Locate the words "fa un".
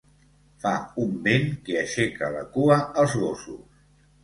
0.63-1.11